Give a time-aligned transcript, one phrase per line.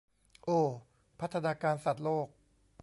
[0.45, 0.59] โอ้
[1.19, 2.27] พัฒนาการสัตว์โลก